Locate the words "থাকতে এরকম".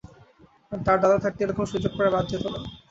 1.23-1.65